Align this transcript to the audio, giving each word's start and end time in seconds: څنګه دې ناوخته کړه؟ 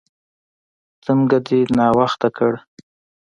څنګه 1.05 1.37
دې 1.47 1.59
ناوخته 1.77 2.29
کړه؟ 2.37 2.59